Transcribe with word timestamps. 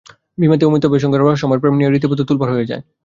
বিবাহিত 0.37 0.61
অমিতাভের 0.63 1.01
সঙ্গে 1.03 1.17
রেখার 1.17 1.27
রহস্যময় 1.27 1.59
প্রেম 1.61 1.75
নিয়ে 1.77 1.89
রীতিমতো 1.89 2.23
তোলপাড় 2.29 2.51
পড়ে 2.51 2.69
যায়। 2.71 2.83